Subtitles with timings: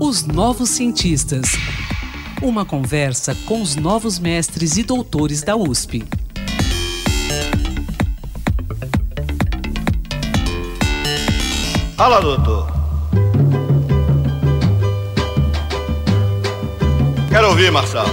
[0.00, 1.52] Os Novos Cientistas.
[2.42, 6.04] Uma conversa com os novos mestres e doutores da USP.
[11.96, 12.66] Fala, doutor.
[17.28, 18.06] Quero ouvir, Marçal.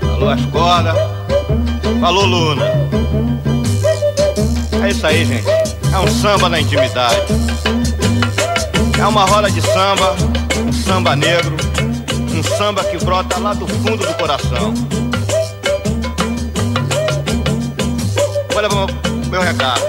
[0.00, 0.94] Falou as.
[2.00, 3.29] Falou, Luna.
[4.90, 5.46] Isso aí, gente.
[5.46, 7.16] É um samba na intimidade.
[8.98, 10.16] É uma roda de samba,
[10.66, 11.56] um samba negro,
[12.36, 14.74] um samba que brota lá do fundo do coração.
[18.56, 18.68] Olha
[19.30, 19.80] meu recado.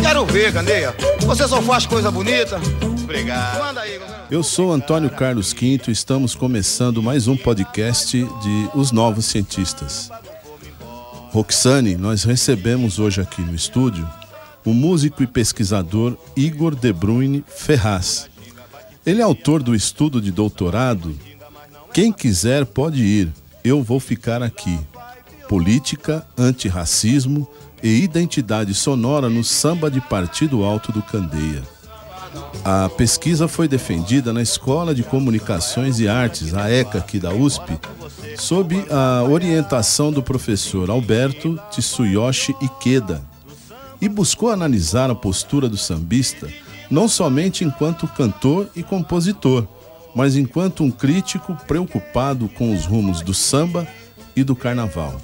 [0.00, 0.94] Quero ver, Candeia.
[1.22, 2.60] Você só faz coisa bonita.
[3.02, 3.58] Obrigado.
[3.58, 8.92] Manda aí, Eu sou Antônio Carlos Quinto e estamos começando mais um podcast de Os
[8.92, 10.10] Novos Cientistas.
[11.32, 14.08] Roxane, nós recebemos hoje aqui no estúdio
[14.64, 18.28] o músico e pesquisador Igor De Bruyne Ferraz.
[19.04, 21.14] Ele é autor do estudo de doutorado
[21.92, 23.28] Quem quiser pode ir,
[23.62, 24.78] eu vou ficar aqui.
[25.48, 27.46] Política, antirracismo
[27.82, 31.62] e identidade sonora no samba de Partido Alto do Candeia.
[32.64, 37.78] A pesquisa foi defendida na Escola de Comunicações e Artes, a ECA, aqui da USP,
[38.38, 43.22] sob a orientação do professor Alberto Tsuyoshi Ikeda,
[44.04, 46.46] e buscou analisar a postura do sambista
[46.90, 49.66] não somente enquanto cantor e compositor,
[50.14, 53.88] mas enquanto um crítico preocupado com os rumos do samba
[54.36, 55.18] e do carnaval.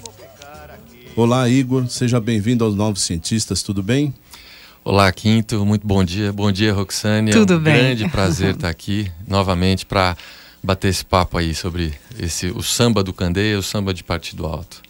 [1.14, 4.14] Olá, Igor, seja bem-vindo aos Novos Cientistas, tudo bem?
[4.82, 6.32] Olá, Quinto, muito bom dia.
[6.32, 7.32] Bom dia, Roxane.
[7.32, 7.74] Tudo é um bem.
[7.74, 10.16] grande prazer estar aqui novamente para
[10.62, 14.80] bater esse papo aí sobre esse, o samba do Candeia, o samba de Partido Alto.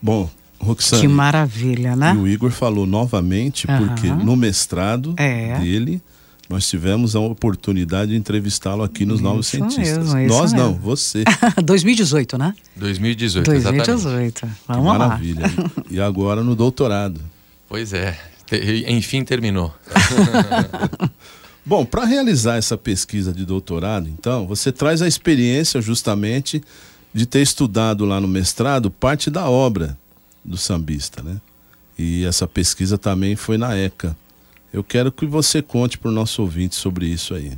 [0.00, 1.02] Bom, Roxane.
[1.02, 2.14] Que maravilha, né?
[2.14, 3.86] E o Igor falou novamente, Aham.
[3.88, 5.58] porque no mestrado É.
[5.58, 6.00] dele,
[6.48, 9.98] nós tivemos a oportunidade de entrevistá-lo aqui nos Novos Isso Cientistas.
[10.12, 10.82] mesmo, isso nós não, mesmo.
[10.82, 11.24] você.
[11.64, 12.54] 2018, né?
[12.76, 13.86] 2018, exatamente.
[13.86, 14.40] 2018.
[14.46, 14.98] Que Vamos lá.
[14.98, 15.42] maravilha.
[15.90, 17.20] E agora no doutorado.
[17.68, 18.16] Pois é,
[18.88, 19.74] enfim terminou.
[21.64, 26.62] Bom, para realizar essa pesquisa de doutorado, então, você traz a experiência justamente
[27.12, 29.98] de ter estudado lá no mestrado parte da obra
[30.46, 31.40] do sambista, né?
[31.98, 34.16] E essa pesquisa também foi na ECA.
[34.72, 37.52] Eu quero que você conte para o nosso ouvinte sobre isso aí.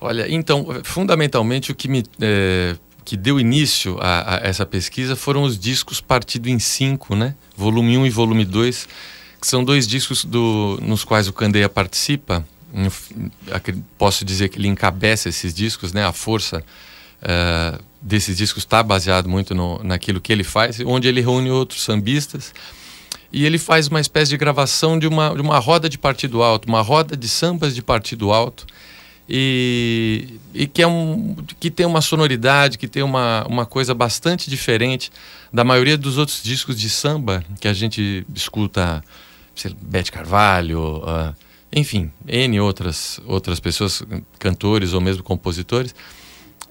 [0.00, 5.42] Olha, então, fundamentalmente o que me eh, que deu início a, a essa pesquisa foram
[5.42, 7.34] os discos partido em cinco, né?
[7.56, 8.88] Volume 1 e volume 2,
[9.40, 12.44] que são dois discos do, nos quais o Candeia participa.
[13.98, 16.04] Posso dizer que ele encabeça esses discos, né?
[16.04, 16.64] A força
[17.20, 21.82] eh, desses discos está baseado muito no, naquilo que ele faz, onde ele reúne outros
[21.82, 22.52] sambistas
[23.32, 26.68] e ele faz uma espécie de gravação de uma, de uma roda de partido alto,
[26.68, 28.66] uma roda de sambas de partido alto
[29.28, 34.50] e, e que, é um, que tem uma sonoridade, que tem uma, uma coisa bastante
[34.50, 35.10] diferente
[35.50, 39.02] da maioria dos outros discos de samba que a gente escuta,
[39.54, 41.34] sei lá, Bete Carvalho, ah,
[41.72, 44.02] enfim, N outras, outras pessoas,
[44.38, 45.94] cantores ou mesmo compositores,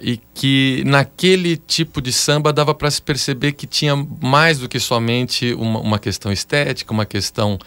[0.01, 4.79] e que naquele tipo de samba dava para se perceber que tinha mais do que
[4.79, 7.59] somente uma, uma questão estética, uma questão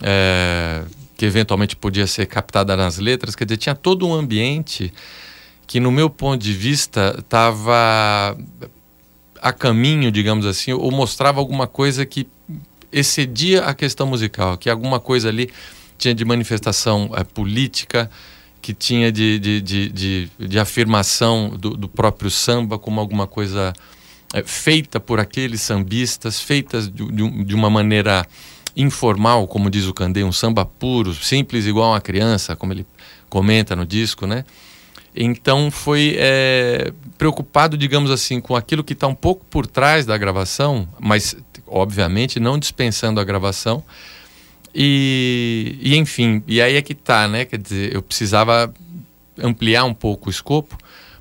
[0.00, 0.84] é,
[1.16, 4.92] que eventualmente podia ser captada nas letras, quer dizer, tinha todo um ambiente
[5.66, 8.36] que, no meu ponto de vista, estava
[9.40, 12.28] a caminho, digamos assim, ou mostrava alguma coisa que
[12.92, 15.50] excedia a questão musical, que alguma coisa ali
[15.98, 18.10] tinha de manifestação eh, política,
[18.62, 23.72] que tinha de, de, de, de, de afirmação do, do próprio samba como alguma coisa
[24.32, 28.24] eh, feita por aqueles sambistas, feitas de, de de uma maneira
[28.76, 32.86] informal, como diz o Candê, um samba puro, simples igual uma criança, como ele
[33.28, 34.44] comenta no disco, né?
[35.14, 40.16] Então foi eh, preocupado, digamos assim, com aquilo que está um pouco por trás da
[40.16, 41.36] gravação, mas
[41.66, 43.84] obviamente não dispensando a gravação.
[44.74, 47.44] E, e, enfim, e aí é que tá, né?
[47.44, 48.72] Quer dizer, eu precisava
[49.38, 50.76] ampliar um pouco o escopo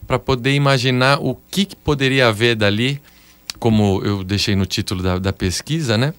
[0.08, 3.02] para poder imaginar o que, que poderia haver dali,
[3.60, 6.14] como eu deixei no título da, da pesquisa, né?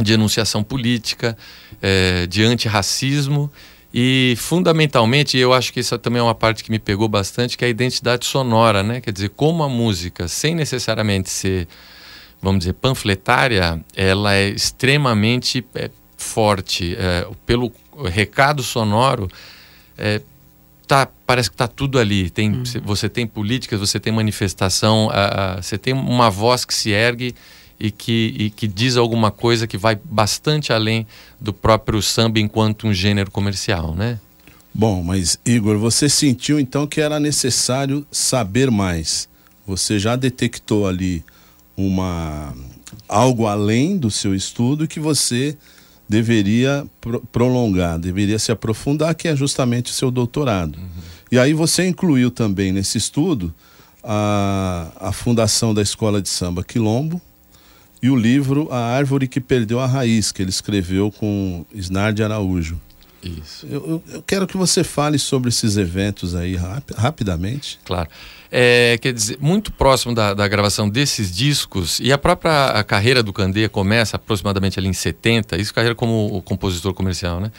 [0.00, 1.36] De enunciação política,
[1.80, 3.50] eh, de antirracismo
[3.96, 7.64] e, fundamentalmente, eu acho que isso também é uma parte que me pegou bastante, que
[7.64, 9.00] é a identidade sonora, né?
[9.00, 11.68] Quer dizer, como a música, sem necessariamente ser,
[12.42, 15.92] vamos dizer, panfletária, ela é extremamente eh,
[16.24, 16.96] forte.
[16.98, 17.70] eh, pelo
[18.06, 19.28] recado sonoro,
[19.96, 20.20] eh,
[20.88, 22.30] tá, parece que está tudo ali.
[22.30, 25.08] Tem, cê- Você tem políticas, você tem manifestação,
[25.62, 27.34] você tem uma voz que se ergue
[27.78, 31.06] e que, e que diz alguma coisa que vai bastante além
[31.40, 34.18] do próprio samba enquanto um gênero comercial, né?
[34.72, 39.28] Bom, mas Igor, você sentiu então que era necessário saber mais.
[39.66, 41.24] Você já detectou ali
[41.76, 42.54] uma
[43.08, 45.56] algo além do seu estudo que você
[46.08, 50.78] deveria pro prolongar, deveria se aprofundar, que é justamente o seu doutorado.
[50.78, 51.02] Uhum.
[51.32, 53.52] E aí você incluiu também nesse estudo
[54.02, 57.20] a, a fundação da Escola de Samba Quilombo
[58.02, 62.78] e o livro A Árvore que Perdeu a Raiz, que ele escreveu com Snardi Araújo.
[63.28, 63.66] Isso.
[63.66, 67.78] Eu, eu, quero que você fale sobre esses eventos aí rap rapidamente.
[67.84, 68.08] Claro.
[68.50, 73.22] É, quer dizer, muito próximo da, da, gravação desses discos, e a própria a carreira
[73.22, 77.50] do Candeia começa aproximadamente ali em 70, isso carreira como compositor comercial, né?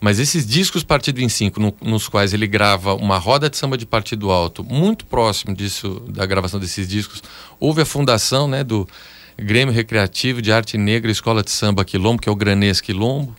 [0.00, 3.76] Mas esses discos partido em cinco, no, nos quais ele grava uma roda de samba
[3.76, 7.22] de partido alto, muito próximo disso, da gravação desses discos,
[7.58, 8.88] houve a fundação né, do
[9.36, 13.34] Grêmio Recreativo de Arte Negra Escola de Samba Quilombo, que é o Granês Quilombo,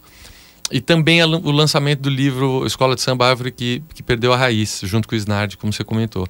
[0.71, 4.81] e também o lançamento do livro Escola de Samba Árvore, que, que perdeu a raiz,
[4.83, 6.27] junto com o Snard, como você comentou.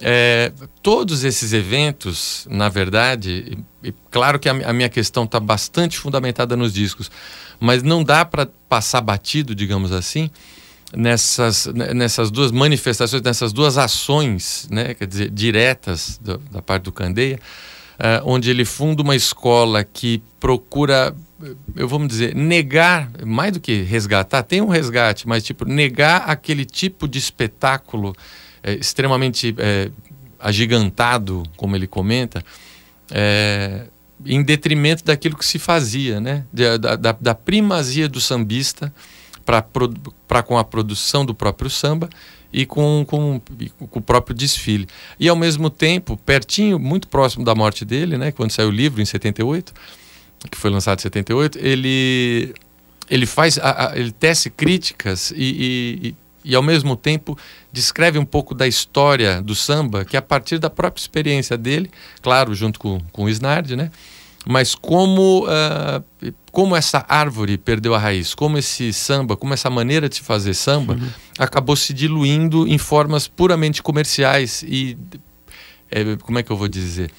[0.00, 0.52] É,
[0.82, 5.98] todos esses eventos, na verdade, e, e claro que a, a minha questão está bastante
[5.98, 7.10] fundamentada nos discos,
[7.58, 10.30] mas não dá para passar batido, digamos assim,
[10.94, 16.92] nessas, nessas duas manifestações, nessas duas ações, né, quer dizer, diretas do, da parte do
[16.92, 17.40] Candeia,
[17.98, 21.14] uh, onde ele funda uma escola que procura,
[21.74, 26.64] eu vou dizer, negar, mais do que resgatar, tem um resgate, mas tipo, negar aquele
[26.64, 28.14] tipo de espetáculo
[28.62, 29.90] é, extremamente é,
[30.38, 32.42] agigantado, como ele comenta,
[33.10, 33.86] é,
[34.24, 36.44] em detrimento daquilo que se fazia, né?
[36.52, 38.92] Da, da, da primazia do sambista
[39.44, 42.08] para com a produção do próprio samba
[42.52, 43.40] e com, com,
[43.90, 44.88] com, o próprio desfile.
[45.20, 48.32] E ao mesmo tempo, pertinho, muito próximo da morte dele, né?
[48.32, 49.72] Quando saiu o livro, em 78,
[50.50, 52.54] que foi lançado em 78, ele,
[53.10, 57.36] ele faz, a, a, ele tece críticas e, e, e, ao mesmo tempo
[57.72, 61.90] descreve um pouco da história do samba, que é a partir da própria experiência dele,
[62.22, 63.90] claro, junto com, com o Snard, né?
[64.48, 70.08] Mas como, uh, como essa árvore perdeu a raiz, como esse samba, como essa maneira
[70.08, 71.10] de se fazer samba uhum.
[71.36, 74.96] acabou se diluindo em formas puramente comerciais e,
[75.90, 77.10] é, como é que eu vou dizer?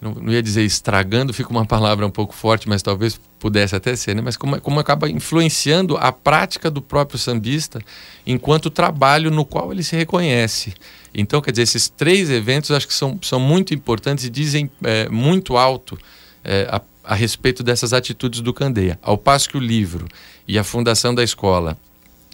[0.00, 3.96] Não, não, ia dizer estragando, fica uma palavra um pouco forte, mas talvez pudesse até
[3.96, 4.22] ser, né?
[4.22, 7.80] mas como, como acaba influenciando a prática do próprio sambista
[8.26, 10.74] enquanto trabalho no qual ele se reconhece.
[11.12, 15.08] Então, quer dizer, esses três eventos acho que são, são muito importantes e dizem é,
[15.08, 15.98] muito alto
[16.44, 18.98] é, a, a respeito dessas atitudes do Candeia.
[19.02, 20.06] Ao passo que o livro
[20.46, 21.76] e a fundação da escola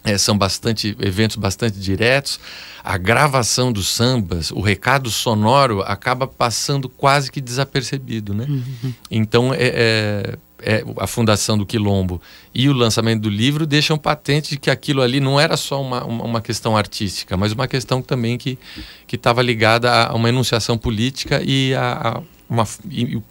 [0.05, 2.39] é, são bastante eventos bastante diretos.
[2.85, 8.45] A gravação dos sambas, o recado sonoro acaba passando quase que desapercebido, né?
[8.47, 8.95] Uhum.
[9.11, 12.21] Então é, é, é, a fundação do Quilombo
[12.55, 16.41] e o lançamento do livro deixam patente que aquilo ali não era só uma, uma
[16.43, 18.59] questão artística, mas uma questão também que
[19.11, 22.67] estava ligada a uma enunciação política e a, a uma,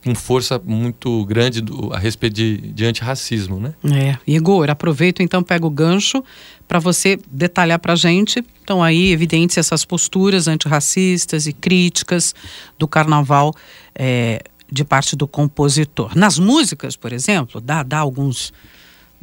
[0.04, 3.74] com força muito grande do, a respeito de, de antirracismo, né?
[3.92, 4.18] É.
[4.26, 6.24] Igor, aproveito então, pego o gancho
[6.68, 8.44] para você detalhar para a gente.
[8.64, 12.34] Então aí evidentes essas posturas antirracistas e críticas
[12.78, 13.54] do carnaval
[13.94, 16.18] é, de parte do compositor.
[16.18, 18.52] Nas músicas, por exemplo, dá, dá alguns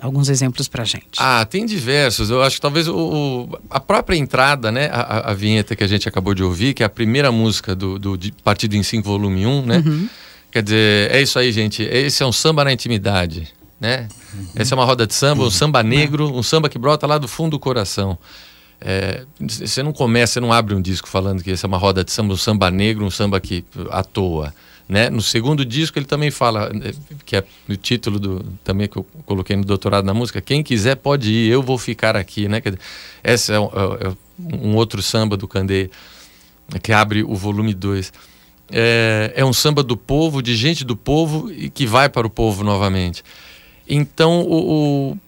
[0.01, 1.19] alguns exemplos para gente.
[1.19, 2.31] Ah, tem diversos.
[2.31, 5.87] Eu acho que talvez o, o a própria entrada, né, a, a, vinheta que a
[5.87, 9.47] gente acabou de ouvir, que é a primeira música do, do Partido em 5, volume
[9.47, 9.83] 1, né?
[9.85, 10.09] Uhum.
[10.51, 11.83] Quer dizer, é isso aí, gente.
[11.83, 13.49] Esse é um samba na intimidade,
[13.79, 14.09] né?
[14.35, 14.47] Uhum.
[14.57, 17.29] Essa é uma roda de samba, um samba negro, um samba que brota lá do
[17.29, 18.19] fundo do coração.
[18.81, 22.03] É, você não começa, você não abre um disco falando que essa é uma roda
[22.03, 24.55] de samba, um samba negro, um samba que à toa.
[24.89, 25.09] Né?
[25.09, 26.71] No segundo disco ele também fala,
[27.25, 30.97] que é o título do, também que eu coloquei no doutorado na música, quem quiser
[30.97, 32.49] pode ir, eu vou ficar aqui.
[32.49, 32.61] Né?
[33.23, 34.13] Esse é um, é, é
[34.57, 35.91] um outro samba do Candeia,
[36.83, 38.13] que abre o volume 2.
[38.73, 42.31] É, é um samba do povo, de gente do povo e que vai para o
[42.31, 43.23] povo novamente.
[43.89, 45.19] Então, o, o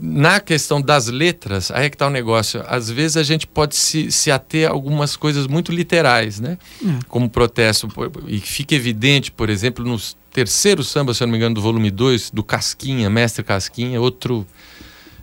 [0.00, 2.62] na questão das letras, aí é que está o negócio.
[2.66, 6.56] Às vezes a gente pode se, se ater a algumas coisas muito literais, né?
[6.84, 6.98] É.
[7.08, 7.88] Como protesto.
[8.26, 9.98] E fica evidente, por exemplo, no
[10.32, 14.46] terceiro samba, se eu não me engano, do volume 2, do Casquinha, Mestre Casquinha, outro,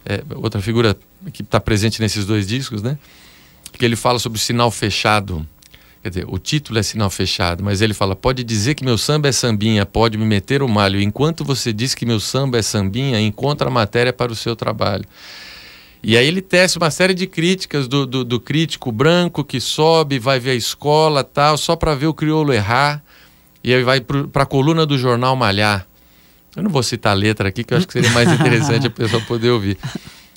[0.06, 0.98] é, outra figura
[1.32, 2.98] que está presente nesses dois discos, né?
[3.74, 5.48] Que ele fala sobre o sinal fechado
[6.06, 9.28] Quer dizer, o título é sinal fechado, mas ele fala: pode dizer que meu samba
[9.28, 11.02] é sambinha, pode me meter o malho.
[11.02, 15.04] Enquanto você diz que meu samba é sambinha, encontra a matéria para o seu trabalho.
[16.04, 20.20] E aí ele tece uma série de críticas do, do, do crítico branco que sobe,
[20.20, 23.04] vai ver a escola tal, só para ver o crioulo errar.
[23.64, 25.88] E aí vai para a coluna do jornal Malhar.
[26.56, 28.92] Eu não vou citar a letra aqui, que eu acho que seria mais interessante a
[28.92, 29.76] pessoa poder ouvir.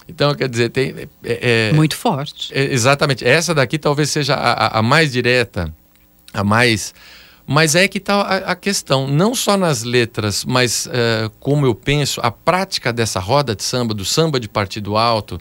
[0.09, 0.95] Então, quer dizer, tem.
[1.23, 2.51] É, é, Muito forte.
[2.53, 3.25] É, exatamente.
[3.27, 5.73] Essa daqui talvez seja a, a, mais direta,
[6.33, 6.95] a mais.
[7.47, 11.75] Mas é que está a, a, questão, não só nas letras, mas uh, como eu
[11.75, 15.41] penso, a prática dessa roda de samba, do samba de partido alto,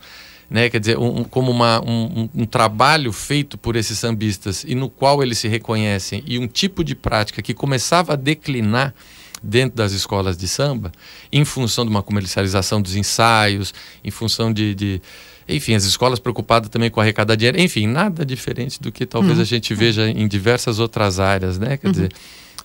[0.49, 0.69] né?
[0.69, 5.21] quer dizer, um, como uma, um, um, trabalho feito por esses sambistas e no qual
[5.21, 8.93] eles se reconhecem, e um tipo de prática que começava a declinar
[9.41, 10.91] dentro das escolas de samba,
[11.31, 15.01] em função de uma comercialização dos ensaios, em função de, de
[15.47, 19.41] enfim, as escolas preocupadas também com arrecadar dinheiro, enfim, nada diferente do que talvez uhum.
[19.41, 21.77] a gente veja em diversas outras áreas, né?
[21.77, 21.93] Quer uhum.
[21.93, 22.11] dizer,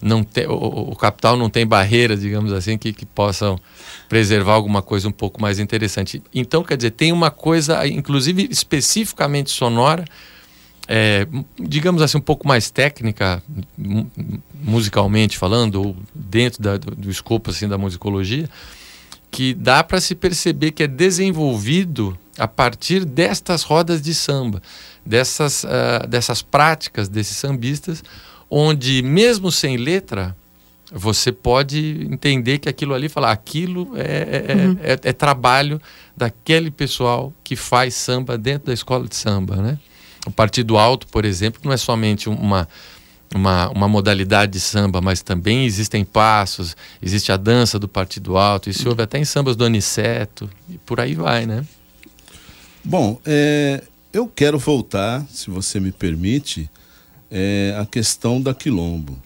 [0.00, 3.56] não tem, o, o, capital não tem barreiras, digamos assim, que, que possam
[4.08, 6.20] preservar alguma coisa um pouco mais interessante.
[6.34, 10.04] Então, quer dizer, tem uma coisa, inclusive especificamente sonora,
[10.88, 11.26] é,
[11.58, 13.42] digamos assim, um pouco mais técnica,
[14.62, 18.48] musicalmente falando, ou dentro da, do, do escopo assim, da musicologia,
[19.30, 24.62] que dá para se perceber que é desenvolvido a partir destas rodas de samba,
[25.04, 28.02] dessas, uh, dessas práticas desses sambistas,
[28.50, 30.36] onde, mesmo sem letra,
[30.92, 34.76] você pode entender que aquilo ali, falar, aquilo é, é, uhum.
[34.82, 35.80] é, é trabalho
[36.14, 39.78] daquele pessoal que faz samba dentro da escola de samba, né?
[40.26, 42.68] O Partido Alto, por exemplo, não é somente uma,
[43.34, 48.70] uma, uma modalidade de samba, mas também existem passos, existe a dança do Partido Alto,
[48.70, 51.64] isso houve até em sambas do Aniceto, e por aí vai, né?
[52.84, 56.70] Bom, é, eu quero voltar, se você me permite,
[57.30, 59.18] é, a questão da Quilombo,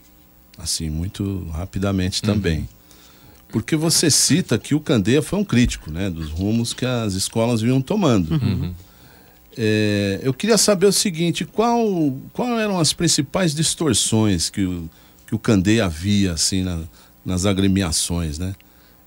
[0.57, 2.35] assim, muito rapidamente uhum.
[2.35, 2.69] também.
[3.49, 7.61] Porque você cita que o Candeia foi um crítico né, dos rumos que as escolas
[7.61, 8.33] vinham tomando.
[8.33, 8.75] Uhum.
[9.57, 14.89] É, eu queria saber o seguinte: qual, qual eram as principais distorções que o,
[15.27, 16.81] que o Candeia havia assim, na,
[17.25, 18.55] nas agremiações, né?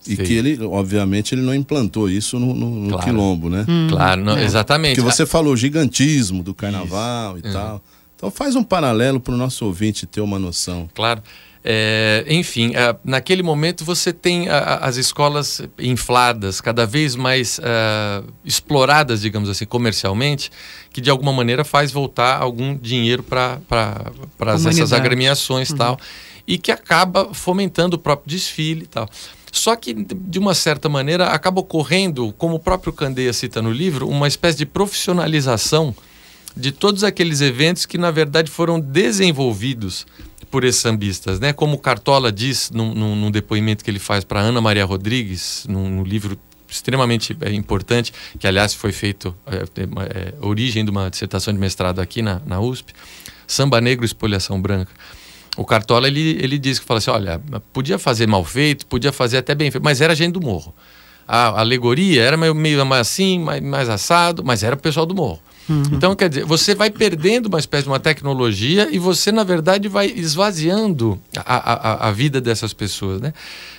[0.08, 0.24] E Sim.
[0.24, 3.03] que ele, obviamente, ele não implantou isso no, no, no claro.
[3.03, 3.65] quilombo, né?
[3.68, 3.88] Hum.
[3.89, 4.44] Claro, não, é.
[4.44, 4.96] exatamente.
[4.96, 7.46] Porque você falou gigantismo do carnaval isso.
[7.46, 7.53] e uhum.
[7.53, 7.84] tal.
[8.15, 10.89] Então faz um paralelo para o nosso ouvinte ter uma noção.
[10.94, 11.22] Claro.
[11.61, 18.23] É, enfim, é, naquele momento você tem a, as escolas infladas, cada vez mais é,
[18.45, 20.49] exploradas, digamos assim, comercialmente,
[20.91, 23.59] que de alguma maneira faz voltar algum dinheiro para
[24.53, 25.77] essas agremiações e uhum.
[25.77, 25.99] tal,
[26.47, 29.09] e que acaba fomentando o próprio desfile e tal.
[29.51, 34.07] Só que, de uma certa maneira, acaba ocorrendo, como o próprio Candeia cita no livro,
[34.07, 35.93] uma espécie de profissionalização
[36.55, 40.05] de todos aqueles eventos que, na verdade, foram desenvolvidos
[40.50, 41.53] por esses sambistas, né?
[41.53, 45.89] Como Cartola diz num, num, num depoimento que ele faz para Ana Maria Rodrigues, num,
[45.89, 46.38] num, livro
[46.68, 52.00] extremamente é, importante, que aliás foi feito é, é, origem de uma dissertação de mestrado
[52.00, 52.94] aqui na, na USP,
[53.48, 54.91] Samba Negro Espoliação Branca.
[55.58, 57.41] O Cartola ele, ele diz que fala assim, olha,
[57.74, 60.74] podia fazer mal feito, podia fazer até bem feito, mas era gente do morro.
[61.27, 65.39] A alegoria era meio, meio assim, mais, mais assado, mas era o pessoal do morro.
[65.69, 65.83] Uhum.
[65.91, 69.88] Então, quer dizer, você vai perdendo uma espécie de uma tecnologia e você, na verdade,
[69.88, 73.33] vai esvaziando a, a, a vida dessas pessoas, né?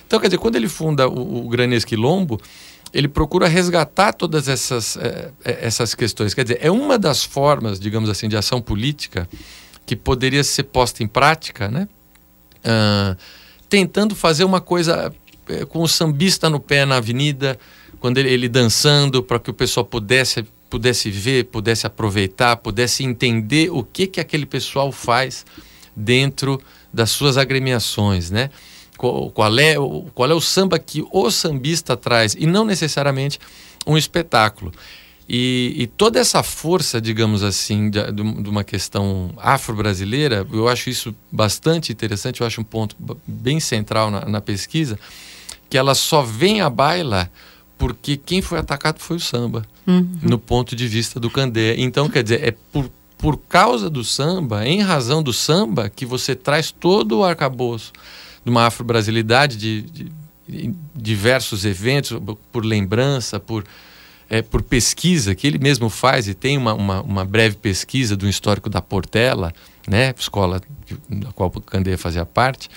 [0.07, 2.39] Então, quer dizer, quando ele funda o, o Granês Quilombo,
[2.93, 6.33] ele procura resgatar todas essas, é, essas questões.
[6.33, 9.27] Quer dizer, é uma das formas, digamos assim, de ação política
[9.85, 11.87] que poderia ser posta em prática, né?
[12.63, 13.17] Uh,
[13.67, 15.11] tentando fazer uma coisa
[15.47, 17.57] é, com o sambista no pé na avenida,
[17.99, 23.69] quando ele, ele dançando, para que o pessoal pudesse pudesse ver, pudesse aproveitar, pudesse entender
[23.69, 25.45] o que que aquele pessoal faz
[25.93, 26.61] dentro
[26.93, 28.49] das suas agremiações, né?
[28.97, 29.75] Qual, é,
[30.13, 33.37] qual é o samba que o sambista traz e não necessariamente
[33.85, 34.71] um espetáculo.
[35.27, 41.15] E, e toda essa força, digamos assim, de, de uma questão afro-brasileira, eu acho isso
[41.31, 42.95] bastante interessante, eu acho um ponto
[43.27, 44.99] bem central na, na pesquisa,
[45.69, 47.29] que ela só vem à baila
[47.77, 50.07] porque quem foi atacado foi o samba, uhum.
[50.21, 51.75] no ponto de vista do Candé.
[51.77, 56.35] Então, quer dizer, é por, por causa do samba, em razão do samba, que você
[56.35, 57.91] traz todo o arcabouço
[58.43, 60.11] de uma afro-brasilidade, de, de,
[60.47, 62.19] de, diversos eventos,
[62.51, 63.63] por lembrança, por,
[64.29, 68.27] é, por pesquisa, que ele mesmo faz, e tem uma, uma, uma breve pesquisa do
[68.27, 69.53] histórico da Portela,
[69.87, 70.61] né, escola
[71.09, 72.69] da qual o Candé fazia parte,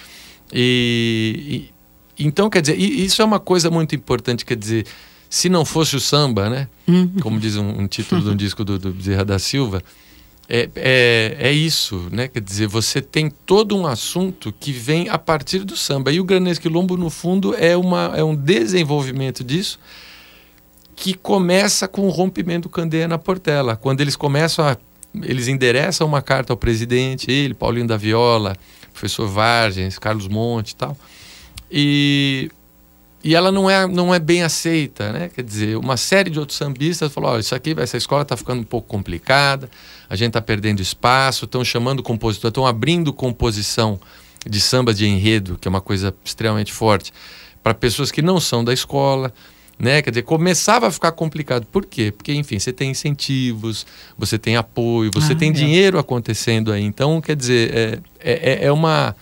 [0.53, 1.71] e,
[2.19, 4.87] então, quer dizer, isso é uma coisa muito importante, quer dizer,
[5.35, 6.69] se não fosse o samba, né?
[6.87, 7.11] Uhum.
[7.21, 9.83] Como diz um, um título de um disco do, do Bezerra da Silva,
[10.49, 12.29] é, é, é, isso, né?
[12.29, 16.13] Quer dizer, você tem todo um assunto que vem a partir do samba.
[16.13, 19.81] E o Granês Quilombo, no fundo, é, uma, é um desenvolvimento disso
[20.95, 23.75] que começa com o rompimento do Candeia na Portela.
[23.75, 24.77] Quando eles começam a.
[25.21, 28.57] Eles endereçam uma carta ao presidente, ele, Paulinho da Viola,
[28.93, 30.97] professor Vargens, Carlos Monte e tal.
[31.71, 32.51] E,
[33.25, 35.31] e ela não é, não é bem aceita, né?
[35.35, 38.61] Quer dizer, uma série de outros sambistas falou: olha, isso aqui, essa escola está ficando
[38.61, 39.71] um pouco complicada,
[40.11, 43.99] a gente está perdendo espaço, estão chamando compositor, estão abrindo composição
[44.47, 47.15] de samba de enredo, que é uma coisa extremamente forte,
[47.63, 49.33] para pessoas que não são da escola.
[49.77, 50.03] Né?
[50.03, 51.67] Quer dizer, começava a ficar complicado.
[51.67, 52.13] Por quê?
[52.13, 53.85] Porque, enfim, você tem incentivos,
[54.17, 55.53] você tem apoio, você ah, tem é.
[55.53, 56.85] dinheiro acontecendo aí.
[56.85, 59.17] Então, quer dizer, é, é, é, é uma.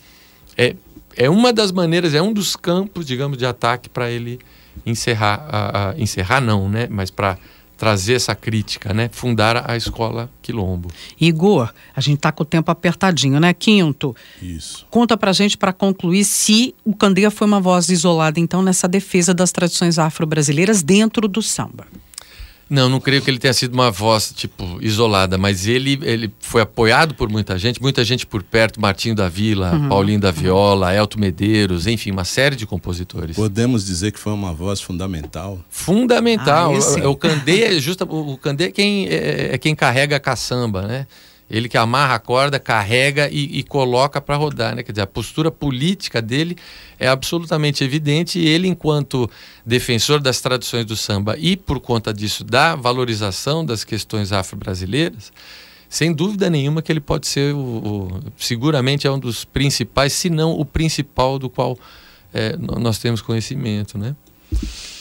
[0.59, 0.75] É,
[1.17, 4.39] é uma das maneiras, é um dos campos, digamos, de ataque para ele
[4.85, 5.47] encerrar.
[5.49, 6.87] A, a, encerrar não, né?
[6.91, 7.39] Mas para
[7.77, 9.11] trazer essa crítica, né?
[9.13, 10.89] Fundar a escola Quilombo.
[11.21, 13.53] Igor, a gente está com o tempo apertadinho, né?
[13.53, 14.15] Quinto.
[14.41, 14.87] Isso.
[14.89, 19.35] Conta pra gente para concluir se o Candeia foi uma voz isolada então nessa defesa
[19.35, 21.87] das tradições afro-brasileiras dentro do samba.
[22.69, 26.63] Não, não creio que ele tenha sido uma voz, tipo, isolada, mas ele, ele foi
[26.63, 29.89] apoiado por muita gente, muita gente por perto, Martinho da Vila, uhum.
[29.89, 33.37] Paulinho da Viola, Elton Medeiros, enfim, uma série de compositores.
[33.37, 35.61] Podemos dizer que foi uma voz fundamental?
[35.69, 36.75] Fundamental.
[36.75, 40.21] Ah, o, o Candê é justa, o Candê é quem, é, é quem carrega a
[40.21, 41.07] caçamba, né?
[41.53, 44.83] Ele que amarra a corda, carrega e, e coloca para rodar, né?
[44.83, 46.57] Quer dizer, a postura política dele
[46.99, 49.31] é absolutamente evidente e ele, enquanto
[49.65, 55.31] defensor das tradições do samba e por conta disso da valorização das questões afro-brasileiras,
[55.91, 60.31] sem dúvida nenhuma que ele pode ser o, o, seguramente é um dos principais, se
[60.31, 61.79] não o principal do qual
[62.33, 64.17] é, nós temos conhecimento, né?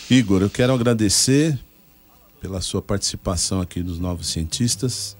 [0.09, 1.57] Igor, eu quero agradecer
[2.41, 5.15] pela sua participação aqui dos Novos Cientistas.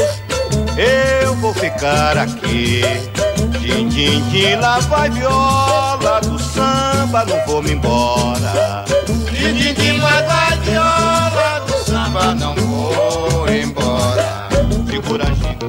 [1.23, 2.81] eu vou ficar aqui.
[3.59, 8.83] Din, din, din, lá vai viola do samba, não vou me embora.
[9.31, 14.49] Din, din, din, lá vai viola do samba, não vou embora.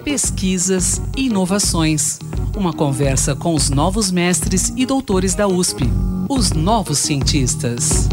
[0.02, 2.18] Pesquisas e inovações.
[2.56, 5.90] Uma conversa com os novos mestres e doutores da USP
[6.34, 8.08] os novos cientistas.